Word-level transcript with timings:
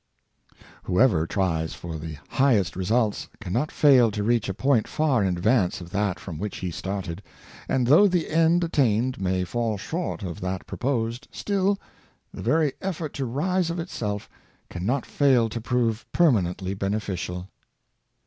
Whoever 0.85 1.27
tries 1.27 1.75
for 1.75 1.99
the 1.99 2.17
highest 2.29 2.75
results 2.75 3.29
can 3.39 3.53
not 3.53 3.71
fail 3.71 4.09
to 4.09 4.23
reach 4.23 4.49
a 4.49 4.53
point 4.55 4.87
far 4.87 5.23
in 5.23 5.37
advance 5.37 5.79
of 5.79 5.91
that 5.91 6.19
from 6.19 6.39
which 6.39 6.57
he 6.57 6.71
started; 6.71 7.21
and 7.69 7.85
though 7.85 8.07
the 8.07 8.27
end 8.31 8.63
attained 8.63 9.21
may 9.21 9.43
fall 9.43 9.77
short 9.77 10.23
of 10.23 10.41
that 10.41 10.65
proposed, 10.65 11.27
still, 11.31 11.77
the 12.33 12.41
very 12.41 12.73
effort 12.81 13.13
to 13.13 13.27
rise 13.27 13.69
of 13.69 13.77
itself 13.77 14.27
can 14.71 14.87
not 14.87 15.05
fail 15.05 15.49
to 15.49 15.61
prove 15.61 16.03
permanently 16.11 16.73
benefi 16.75 17.13
cial. 17.13 17.45